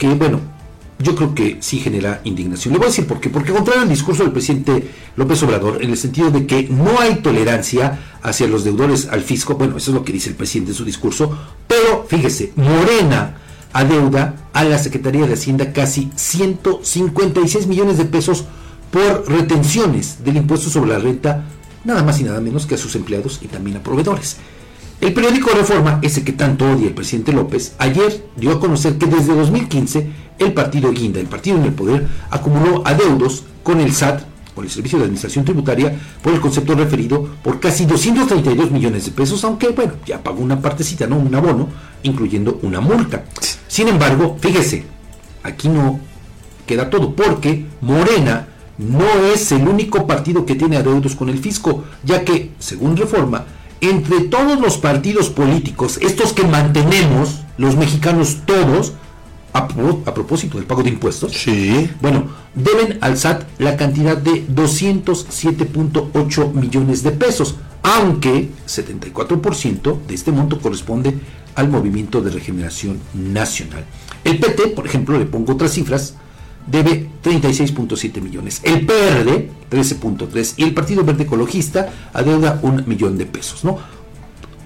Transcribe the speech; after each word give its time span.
que, 0.00 0.08
bueno, 0.14 0.40
yo 0.98 1.14
creo 1.14 1.34
que 1.34 1.58
sí 1.60 1.78
genera 1.78 2.20
indignación. 2.24 2.72
Le 2.72 2.78
voy 2.78 2.86
a 2.86 2.90
decir 2.90 3.06
por 3.06 3.20
qué. 3.20 3.28
Porque 3.28 3.52
contrario 3.52 3.82
al 3.82 3.88
discurso 3.88 4.22
del 4.22 4.32
presidente 4.32 4.90
López 5.14 5.42
Obrador, 5.42 5.82
en 5.84 5.90
el 5.90 5.96
sentido 5.96 6.30
de 6.30 6.46
que 6.46 6.68
no 6.68 6.98
hay 6.98 7.16
tolerancia 7.16 8.16
hacia 8.22 8.48
los 8.48 8.64
deudores 8.64 9.08
al 9.08 9.20
fisco, 9.20 9.54
bueno, 9.54 9.76
eso 9.76 9.90
es 9.90 9.94
lo 9.94 10.04
que 10.04 10.12
dice 10.12 10.30
el 10.30 10.36
presidente 10.36 10.72
en 10.72 10.76
su 10.76 10.84
discurso, 10.84 11.36
pero 11.68 12.06
fíjese, 12.08 12.52
Morena 12.56 13.36
adeuda 13.72 14.48
a 14.52 14.64
la 14.64 14.78
Secretaría 14.78 15.26
de 15.26 15.34
Hacienda 15.34 15.72
casi 15.72 16.10
156 16.16 17.66
millones 17.66 17.98
de 17.98 18.06
pesos 18.06 18.46
por 18.90 19.30
retenciones 19.30 20.24
del 20.24 20.38
impuesto 20.38 20.70
sobre 20.70 20.90
la 20.90 20.98
renta, 20.98 21.44
nada 21.84 22.02
más 22.02 22.20
y 22.20 22.24
nada 22.24 22.40
menos 22.40 22.66
que 22.66 22.74
a 22.74 22.78
sus 22.78 22.94
empleados 22.96 23.38
y 23.42 23.48
también 23.48 23.76
a 23.76 23.82
proveedores. 23.82 24.38
El 25.00 25.14
periódico 25.14 25.48
Reforma, 25.50 25.98
ese 26.02 26.24
que 26.24 26.32
tanto 26.32 26.70
odia 26.70 26.88
el 26.88 26.94
presidente 26.94 27.32
López, 27.32 27.74
ayer 27.78 28.22
dio 28.36 28.52
a 28.52 28.60
conocer 28.60 28.98
que 28.98 29.06
desde 29.06 29.34
2015 29.34 30.10
el 30.38 30.52
partido 30.52 30.92
Guinda, 30.92 31.18
el 31.18 31.26
partido 31.26 31.56
en 31.56 31.64
el 31.64 31.72
poder, 31.72 32.06
acumuló 32.30 32.86
adeudos 32.86 33.44
con 33.62 33.80
el 33.80 33.94
SAT, 33.94 34.24
con 34.54 34.64
el 34.64 34.70
Servicio 34.70 34.98
de 34.98 35.04
Administración 35.04 35.46
Tributaria, 35.46 35.98
por 36.22 36.34
el 36.34 36.40
concepto 36.40 36.74
referido 36.74 37.30
por 37.42 37.60
casi 37.60 37.86
232 37.86 38.70
millones 38.70 39.06
de 39.06 39.12
pesos, 39.12 39.42
aunque 39.42 39.68
bueno, 39.68 39.94
ya 40.04 40.22
pagó 40.22 40.42
una 40.42 40.60
partecita, 40.60 41.06
¿no? 41.06 41.16
Un 41.16 41.34
abono, 41.34 41.68
incluyendo 42.02 42.60
una 42.62 42.82
multa. 42.82 43.24
Sin 43.68 43.88
embargo, 43.88 44.36
fíjese, 44.38 44.84
aquí 45.42 45.70
no 45.70 45.98
queda 46.66 46.90
todo, 46.90 47.14
porque 47.14 47.64
Morena 47.80 48.48
no 48.76 49.06
es 49.32 49.50
el 49.52 49.66
único 49.66 50.06
partido 50.06 50.44
que 50.44 50.56
tiene 50.56 50.76
adeudos 50.76 51.14
con 51.14 51.30
el 51.30 51.38
fisco, 51.38 51.84
ya 52.04 52.22
que, 52.22 52.50
según 52.58 52.98
Reforma, 52.98 53.46
entre 53.80 54.20
todos 54.20 54.60
los 54.60 54.78
partidos 54.78 55.30
políticos, 55.30 55.98
estos 56.02 56.32
que 56.32 56.44
mantenemos, 56.44 57.40
los 57.56 57.76
mexicanos 57.76 58.38
todos, 58.44 58.94
a, 59.52 59.66
propósito 59.66 60.58
del 60.58 60.66
pago 60.66 60.82
de 60.82 60.90
impuestos, 60.90 61.32
sí. 61.32 61.90
bueno, 62.00 62.28
deben 62.54 62.98
al 63.00 63.18
SAT 63.18 63.42
la 63.58 63.76
cantidad 63.76 64.16
de 64.16 64.46
207.8 64.46 66.52
millones 66.52 67.02
de 67.02 67.10
pesos, 67.10 67.56
aunque 67.82 68.50
74% 68.66 70.06
de 70.06 70.14
este 70.14 70.30
monto 70.30 70.60
corresponde 70.60 71.18
al 71.54 71.68
Movimiento 71.68 72.20
de 72.20 72.30
Regeneración 72.30 73.00
Nacional. 73.14 73.84
El 74.24 74.38
PT, 74.38 74.68
por 74.68 74.86
ejemplo, 74.86 75.18
le 75.18 75.26
pongo 75.26 75.54
otras 75.54 75.72
cifras, 75.72 76.14
debe 76.70 77.08
36.7 77.22 78.20
millones. 78.20 78.60
El 78.62 78.86
PRD, 78.86 79.50
13.3. 79.70 80.54
Y 80.56 80.64
el 80.64 80.74
Partido 80.74 81.04
Verde 81.04 81.24
Ecologista 81.24 81.92
adeuda 82.12 82.58
un 82.62 82.84
millón 82.86 83.18
de 83.18 83.26
pesos. 83.26 83.64
¿no? 83.64 83.78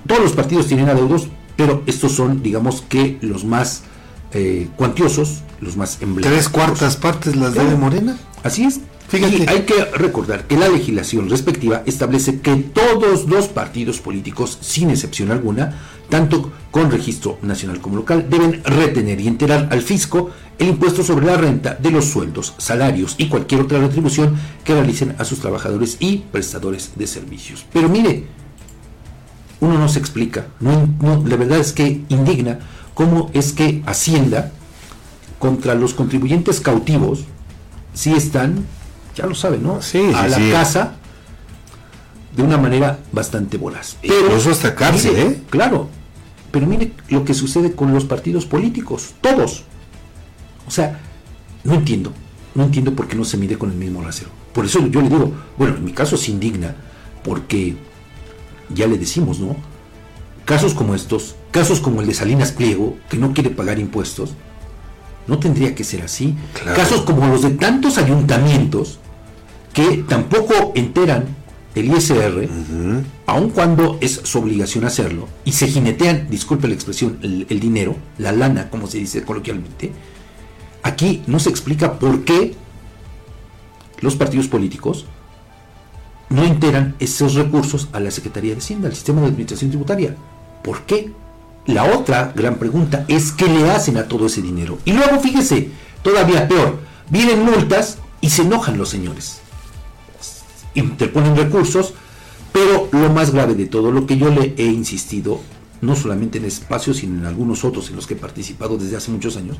Todos 0.06 0.22
los 0.22 0.32
partidos 0.32 0.66
tienen 0.66 0.88
adeudos, 0.88 1.28
pero 1.56 1.82
estos 1.86 2.12
son, 2.12 2.42
digamos 2.42 2.82
que, 2.82 3.18
los 3.22 3.44
más 3.44 3.82
eh, 4.32 4.68
cuantiosos, 4.76 5.42
los 5.60 5.76
más 5.76 6.02
emblemáticos. 6.02 6.32
¿Tres 6.32 6.48
cuartas 6.48 6.96
partes 6.96 7.36
las 7.36 7.54
debe 7.54 7.76
Morena? 7.76 8.18
Así 8.42 8.64
es. 8.64 8.80
Fíjate. 9.06 9.48
hay 9.48 9.62
que 9.62 9.84
recordar 9.96 10.46
que 10.46 10.56
la 10.56 10.68
legislación 10.68 11.28
respectiva 11.28 11.82
establece 11.86 12.40
que 12.40 12.56
todos 12.56 13.28
los 13.28 13.48
partidos 13.48 14.00
políticos, 14.00 14.58
sin 14.60 14.90
excepción 14.90 15.30
alguna, 15.30 15.78
tanto 16.08 16.50
con 16.74 16.90
registro 16.90 17.38
nacional 17.42 17.80
como 17.80 17.94
local, 17.94 18.26
deben 18.28 18.60
retener 18.64 19.20
y 19.20 19.28
enterar 19.28 19.68
al 19.70 19.80
fisco 19.80 20.32
el 20.58 20.70
impuesto 20.70 21.04
sobre 21.04 21.24
la 21.24 21.36
renta 21.36 21.76
de 21.80 21.92
los 21.92 22.06
sueldos, 22.06 22.52
salarios 22.58 23.14
y 23.16 23.28
cualquier 23.28 23.60
otra 23.60 23.78
retribución 23.78 24.34
que 24.64 24.74
realicen 24.74 25.14
a 25.18 25.24
sus 25.24 25.38
trabajadores 25.38 25.98
y 26.00 26.24
prestadores 26.32 26.90
de 26.96 27.06
servicios. 27.06 27.64
Pero 27.72 27.88
mire, 27.88 28.26
uno 29.60 29.78
no 29.78 29.88
se 29.88 30.00
explica, 30.00 30.48
no, 30.58 30.88
la 31.24 31.36
verdad 31.36 31.60
es 31.60 31.72
que 31.72 32.02
indigna 32.08 32.58
cómo 32.94 33.30
es 33.34 33.52
que 33.52 33.84
Hacienda 33.86 34.50
contra 35.38 35.76
los 35.76 35.94
contribuyentes 35.94 36.60
cautivos 36.60 37.20
sí 37.92 38.14
están, 38.14 38.66
ya 39.14 39.26
lo 39.26 39.36
saben, 39.36 39.62
¿no? 39.62 39.80
Sí, 39.80 40.02
a 40.12 40.26
la 40.26 40.50
casa 40.50 40.94
de 42.34 42.42
una 42.42 42.58
manera 42.58 42.98
bastante 43.12 43.58
voraz. 43.58 43.96
Pero 44.02 44.36
eso 44.36 44.50
hasta 44.50 44.74
cárcel, 44.74 45.16
¿eh? 45.16 45.42
Claro. 45.50 46.02
Pero 46.54 46.68
mire 46.68 46.92
lo 47.08 47.24
que 47.24 47.34
sucede 47.34 47.72
con 47.72 47.92
los 47.92 48.04
partidos 48.04 48.46
políticos, 48.46 49.14
todos. 49.20 49.64
O 50.68 50.70
sea, 50.70 51.00
no 51.64 51.74
entiendo, 51.74 52.12
no 52.54 52.62
entiendo 52.62 52.94
por 52.94 53.08
qué 53.08 53.16
no 53.16 53.24
se 53.24 53.36
mide 53.36 53.58
con 53.58 53.72
el 53.72 53.76
mismo 53.76 54.00
rasero. 54.00 54.30
Por 54.52 54.64
eso 54.64 54.86
yo 54.86 55.02
le 55.02 55.08
digo, 55.08 55.32
bueno, 55.58 55.74
en 55.78 55.84
mi 55.84 55.90
caso 55.90 56.14
es 56.14 56.28
indigna, 56.28 56.76
porque 57.24 57.74
ya 58.72 58.86
le 58.86 58.98
decimos, 58.98 59.40
¿no? 59.40 59.56
Casos 60.44 60.74
como 60.74 60.94
estos, 60.94 61.34
casos 61.50 61.80
como 61.80 62.02
el 62.02 62.06
de 62.06 62.14
Salinas 62.14 62.52
Pliego, 62.52 62.98
que 63.10 63.18
no 63.18 63.32
quiere 63.32 63.50
pagar 63.50 63.80
impuestos, 63.80 64.34
no 65.26 65.40
tendría 65.40 65.74
que 65.74 65.82
ser 65.82 66.02
así. 66.02 66.36
Casos 66.76 67.00
como 67.00 67.26
los 67.26 67.42
de 67.42 67.50
tantos 67.50 67.98
ayuntamientos 67.98 69.00
que 69.72 70.04
tampoco 70.08 70.70
enteran 70.76 71.34
el 71.74 71.92
ISR, 71.92 72.48
aun 73.26 73.50
cuando 73.50 73.98
es 74.00 74.20
su 74.24 74.38
obligación 74.38 74.84
hacerlo, 74.84 75.28
y 75.44 75.52
se 75.52 75.68
jinetean, 75.68 76.28
disculpe 76.30 76.68
la 76.68 76.74
expresión, 76.74 77.18
el, 77.22 77.46
el 77.48 77.60
dinero, 77.60 77.96
la 78.18 78.32
lana, 78.32 78.70
como 78.70 78.86
se 78.86 78.98
dice 78.98 79.22
coloquialmente, 79.22 79.92
Aquí 80.84 81.22
no 81.26 81.38
se 81.38 81.48
explica 81.48 81.98
por 81.98 82.24
qué 82.24 82.54
los 84.00 84.16
partidos 84.16 84.48
políticos 84.48 85.06
no 86.28 86.44
integran 86.44 86.94
esos 86.98 87.34
recursos 87.34 87.88
a 87.92 88.00
la 88.00 88.10
Secretaría 88.10 88.52
de 88.52 88.58
Hacienda, 88.58 88.88
al 88.88 88.94
sistema 88.94 89.22
de 89.22 89.28
administración 89.28 89.70
tributaria. 89.70 90.14
¿Por 90.62 90.82
qué? 90.82 91.10
La 91.64 91.84
otra 91.84 92.34
gran 92.36 92.56
pregunta 92.56 93.06
es 93.08 93.32
qué 93.32 93.46
le 93.46 93.70
hacen 93.70 93.96
a 93.96 94.08
todo 94.08 94.26
ese 94.26 94.42
dinero. 94.42 94.78
Y 94.84 94.92
luego 94.92 95.20
fíjese, 95.20 95.70
todavía 96.02 96.46
peor, 96.46 96.80
vienen 97.08 97.42
multas 97.42 97.96
y 98.20 98.28
se 98.28 98.42
enojan 98.42 98.76
los 98.76 98.90
señores. 98.90 99.40
Interponen 100.74 101.36
recursos, 101.36 101.94
pero 102.52 102.88
lo 102.92 103.10
más 103.10 103.32
grave 103.32 103.54
de 103.54 103.66
todo, 103.66 103.90
lo 103.90 104.06
que 104.06 104.16
yo 104.16 104.30
le 104.30 104.54
he 104.56 104.66
insistido, 104.66 105.40
no 105.80 105.96
solamente 105.96 106.38
en 106.38 106.44
espacios, 106.44 106.98
sino 106.98 107.18
en 107.18 107.26
algunos 107.26 107.64
otros 107.64 107.90
en 107.90 107.96
los 107.96 108.06
que 108.06 108.14
he 108.14 108.16
participado 108.16 108.76
desde 108.76 108.96
hace 108.96 109.10
muchos 109.10 109.36
años, 109.36 109.58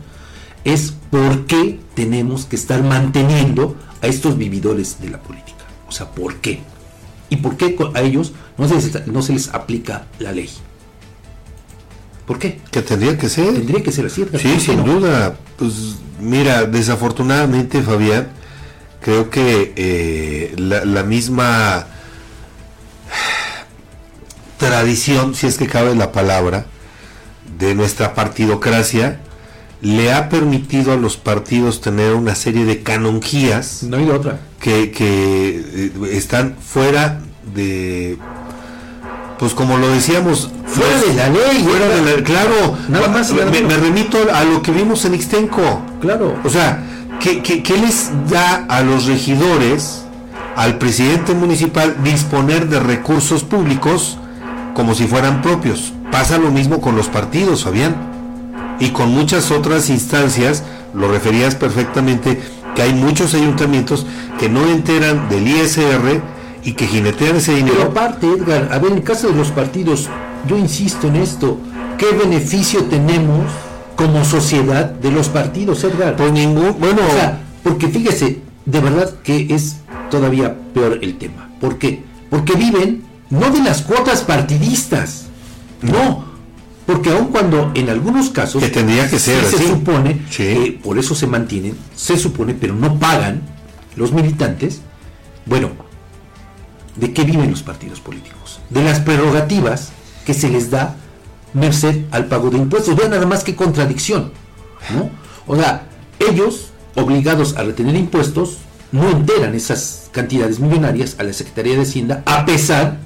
es 0.64 0.94
por 1.10 1.46
qué 1.46 1.78
tenemos 1.94 2.46
que 2.46 2.56
estar 2.56 2.82
manteniendo 2.82 3.76
a 4.00 4.06
estos 4.06 4.38
vividores 4.38 5.00
de 5.00 5.10
la 5.10 5.20
política. 5.20 5.64
O 5.88 5.92
sea, 5.92 6.10
¿por 6.10 6.36
qué? 6.36 6.60
¿Y 7.30 7.36
por 7.36 7.56
qué 7.56 7.76
a 7.94 8.00
ellos 8.00 8.32
no 8.58 8.68
se 8.68 8.74
les, 8.74 9.06
no 9.06 9.22
se 9.22 9.32
les 9.34 9.48
aplica 9.48 10.06
la 10.18 10.32
ley? 10.32 10.48
¿Por 12.26 12.38
qué? 12.38 12.60
Que 12.70 12.82
tendría 12.82 13.18
que 13.18 13.28
ser. 13.28 13.52
Tendría 13.52 13.82
que 13.82 13.92
ser 13.92 14.06
así. 14.06 14.24
Sí, 14.38 14.60
sin 14.60 14.84
duda. 14.84 15.36
Pues 15.56 15.96
mira, 16.20 16.64
desafortunadamente, 16.64 17.82
Fabián, 17.82 18.28
creo 19.04 19.28
que 19.28 19.74
eh, 19.76 20.54
la, 20.56 20.86
la 20.86 21.02
misma 21.02 21.86
tradición, 24.56 25.34
si 25.34 25.46
es 25.46 25.58
que 25.58 25.66
cabe 25.66 25.94
la 25.94 26.10
palabra, 26.10 26.64
de 27.58 27.74
nuestra 27.74 28.14
partidocracia, 28.14 29.20
le 29.82 30.10
ha 30.10 30.30
permitido 30.30 30.94
a 30.94 30.96
los 30.96 31.18
partidos 31.18 31.82
tener 31.82 32.14
una 32.14 32.34
serie 32.34 32.64
de 32.64 32.82
canonjías 32.82 33.82
no 33.82 33.98
hay 33.98 34.08
otra. 34.08 34.40
que, 34.58 34.90
que 34.90 35.62
eh, 35.74 35.92
están 36.12 36.56
fuera 36.58 37.20
de 37.54 38.16
pues 39.38 39.52
como 39.52 39.76
lo 39.76 39.90
decíamos 39.90 40.50
fuera 40.64 40.98
de 41.02 41.12
la 41.12 41.28
ley 41.28 41.62
fuera 41.62 41.88
de 41.88 42.16
la, 42.16 42.24
claro 42.24 42.78
nada 42.88 43.08
más 43.08 43.30
me, 43.34 43.44
remito 43.44 44.16
a 44.32 44.44
lo 44.44 44.62
que 44.62 44.70
vimos 44.70 45.04
en 45.04 45.14
Ixtenco. 45.14 45.82
Claro. 46.00 46.38
O 46.42 46.48
sea 46.48 46.93
¿qué, 47.24 47.76
les 47.80 48.10
da 48.28 48.66
a 48.68 48.82
los 48.82 49.06
regidores 49.06 50.04
al 50.56 50.76
presidente 50.76 51.34
municipal 51.34 51.96
disponer 52.04 52.68
de 52.68 52.80
recursos 52.80 53.42
públicos 53.42 54.18
como 54.74 54.94
si 54.94 55.06
fueran 55.06 55.40
propios 55.40 55.92
pasa 56.12 56.36
lo 56.36 56.50
mismo 56.50 56.80
con 56.80 56.96
los 56.96 57.08
partidos 57.08 57.64
Fabián 57.64 57.96
y 58.78 58.90
con 58.90 59.10
muchas 59.10 59.50
otras 59.50 59.88
instancias, 59.88 60.64
lo 60.92 61.10
referías 61.10 61.54
perfectamente, 61.54 62.40
que 62.74 62.82
hay 62.82 62.92
muchos 62.92 63.34
ayuntamientos 63.34 64.06
que 64.38 64.48
no 64.48 64.66
enteran 64.66 65.28
del 65.28 65.46
ISR 65.46 66.20
y 66.64 66.72
que 66.72 66.86
jinetean 66.86 67.36
ese 67.36 67.54
dinero. 67.54 67.76
Pero 67.78 67.90
aparte, 67.90 68.26
Edgar, 68.26 68.68
a 68.72 68.78
ver, 68.78 68.92
en 68.92 69.02
caso 69.02 69.28
de 69.28 69.34
los 69.34 69.50
partidos, 69.50 70.08
yo 70.48 70.58
insisto 70.58 71.06
en 71.06 71.16
esto, 71.16 71.58
¿qué 71.98 72.06
beneficio 72.16 72.84
tenemos 72.84 73.44
como 73.96 74.24
sociedad 74.24 74.90
de 74.90 75.10
los 75.10 75.28
partidos, 75.28 75.84
Edgar? 75.84 76.16
Pues 76.16 76.32
ningún, 76.32 76.76
bueno... 76.78 77.02
O 77.06 77.12
sea, 77.12 77.40
porque 77.62 77.88
fíjese, 77.88 78.40
de 78.66 78.80
verdad 78.80 79.14
que 79.22 79.54
es 79.54 79.76
todavía 80.10 80.56
peor 80.74 80.98
el 81.02 81.16
tema. 81.16 81.50
¿Por 81.60 81.78
qué? 81.78 82.02
Porque 82.30 82.54
viven 82.54 83.02
no 83.30 83.50
de 83.50 83.60
las 83.60 83.82
cuotas 83.82 84.22
partidistas, 84.22 85.26
no 85.82 86.34
porque 86.86 87.10
aun 87.10 87.28
cuando 87.28 87.72
en 87.74 87.88
algunos 87.88 88.30
casos 88.30 88.62
que 88.62 88.68
tendría 88.68 89.08
que 89.08 89.18
ser 89.18 89.44
se 89.44 89.68
supone 89.68 90.20
que 90.36 90.78
por 90.82 90.98
eso 90.98 91.14
se 91.14 91.26
mantienen, 91.26 91.76
se 91.94 92.18
supone, 92.18 92.54
pero 92.54 92.74
no 92.74 92.98
pagan 92.98 93.42
los 93.96 94.12
militantes, 94.12 94.80
bueno, 95.46 95.70
¿de 96.96 97.12
qué 97.12 97.24
viven 97.24 97.50
los 97.50 97.62
partidos 97.62 98.00
políticos? 98.00 98.60
De 98.68 98.82
las 98.84 99.00
prerrogativas 99.00 99.92
que 100.26 100.34
se 100.34 100.50
les 100.50 100.70
da 100.70 100.96
merced 101.54 102.04
al 102.10 102.26
pago 102.26 102.50
de 102.50 102.58
impuestos. 102.58 102.94
Vean 102.96 103.10
nada 103.10 103.26
más 103.26 103.42
que 103.44 103.54
contradicción, 103.56 104.32
¿no? 104.94 105.10
O 105.46 105.56
sea, 105.56 105.86
ellos, 106.18 106.70
obligados 106.94 107.56
a 107.56 107.62
retener 107.64 107.96
impuestos, 107.96 108.58
no 108.92 109.08
enteran 109.10 109.54
esas 109.54 110.08
cantidades 110.12 110.60
millonarias 110.60 111.16
a 111.18 111.22
la 111.24 111.32
Secretaría 111.32 111.74
de 111.76 111.82
Hacienda, 111.82 112.22
a 112.26 112.44
pesar 112.46 112.98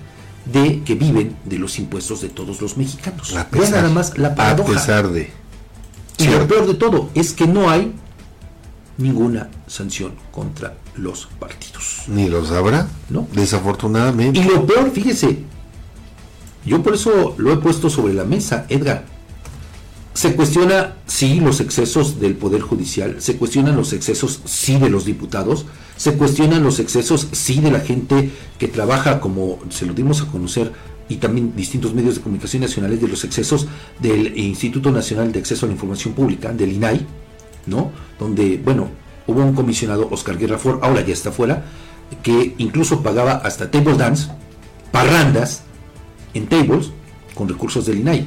de 0.45 0.83
que 0.83 0.95
viven 0.95 1.37
de 1.45 1.59
los 1.59 1.79
impuestos 1.79 2.21
de 2.23 2.29
todos 2.29 2.61
los 2.61 2.77
mexicanos. 2.77 3.35
A 3.37 3.47
Vean 3.51 3.71
nada 3.71 3.89
más 3.91 4.17
la 4.19 4.29
a 4.29 4.35
paradoja. 4.35 4.73
pesar 4.73 5.09
de. 5.09 5.31
Y 6.19 6.27
lo 6.27 6.47
peor 6.49 6.67
de 6.67 6.75
todo 6.75 7.11
es 7.15 7.33
que 7.33 7.47
no 7.47 7.71
hay 7.71 7.93
ninguna 8.97 9.49
sanción 9.67 10.13
contra 10.33 10.75
los 10.97 11.27
partidos. 11.39 12.03
Ni 12.09 12.29
los 12.29 12.51
habrá, 12.51 12.89
No. 13.09 13.29
desafortunadamente. 13.33 14.41
Y 14.41 14.45
lo 14.45 14.67
peor, 14.67 14.91
fíjese, 14.91 15.45
yo 16.65 16.83
por 16.83 16.95
eso 16.95 17.35
lo 17.39 17.53
he 17.53 17.57
puesto 17.57 17.91
sobre 17.91 18.15
la 18.15 18.25
mesa, 18.25 18.67
Edgar. 18.69 19.05
Se 20.15 20.35
cuestiona 20.35 20.97
sí 21.07 21.39
los 21.41 21.61
excesos 21.61 22.19
del 22.19 22.35
Poder 22.35 22.61
Judicial, 22.61 23.17
se 23.21 23.37
cuestionan 23.37 23.77
los 23.77 23.93
excesos 23.93 24.41
sí 24.45 24.77
de 24.77 24.91
los 24.91 25.05
diputados, 25.05 25.67
se 25.97 26.15
cuestionan 26.15 26.65
los 26.65 26.81
excesos 26.81 27.29
sí 27.33 27.61
de 27.61 27.71
la 27.71 27.81
gente 27.81 28.33
que 28.59 28.67
trabaja, 28.67 29.21
como 29.21 29.61
se 29.71 29.87
lo 29.87 29.95
dimos 29.95 30.21
a 30.21 30.27
conocer, 30.27 30.73
y 31.09 31.17
también 31.17 31.55
distintos 31.57 31.95
medios 31.95 32.17
de 32.17 32.21
comunicación 32.21 32.63
nacionales, 32.63 33.01
de 33.01 33.09
los 33.09 33.25
excesos 33.25 33.69
del 34.01 34.37
Instituto 34.37 34.91
Nacional 34.91 35.33
de 35.33 35.39
Acceso 35.39 35.67
a 35.67 35.69
la 35.69 35.75
Información 35.75 36.15
Pública, 36.15 36.53
del 36.53 36.73
INAI, 36.73 37.07
¿no? 37.67 37.93
Donde, 38.19 38.61
bueno, 38.63 38.89
hubo 39.27 39.43
un 39.43 39.55
comisionado, 39.55 40.09
Oscar 40.11 40.37
Guerra 40.37 40.59
Ford, 40.59 40.81
ahora 40.83 41.03
ya 41.03 41.13
está 41.13 41.31
fuera, 41.31 41.65
que 42.23 42.55
incluso 42.59 43.03
pagaba 43.03 43.35
hasta 43.35 43.71
table 43.71 43.97
dance, 43.97 44.29
parrandas 44.91 45.63
en 46.35 46.47
tables 46.47 46.91
con 47.35 47.49
recursos 47.49 47.87
del 47.87 48.01
INAI. 48.01 48.27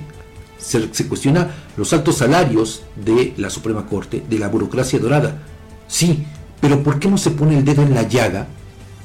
Se, 0.57 1.07
cuestiona 1.07 1.49
los 1.75 1.91
altos 1.91 2.17
salarios 2.17 2.83
de 2.95 3.33
la 3.37 3.49
Suprema 3.49 3.85
Corte, 3.85 4.23
de 4.29 4.39
la 4.39 4.47
burocracia 4.47 4.99
dorada. 4.99 5.41
Sí, 5.87 6.23
pero 6.59 6.83
¿por 6.83 6.99
qué 6.99 7.09
no 7.09 7.17
se 7.17 7.31
pone 7.31 7.57
el 7.57 7.65
dedo 7.65 7.81
en 7.81 7.93
la 7.93 8.07
llaga 8.07 8.47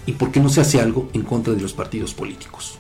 y 0.05 0.13
por 0.13 0.31
qué 0.31 0.41
no 0.41 0.49
se 0.49 0.61
hace 0.61 0.81
algo 0.81 1.09
en 1.15 1.23
contra 1.23 1.55
de 1.55 1.61
los 1.61 1.73
partidos 1.73 2.13
políticos? 2.15 2.79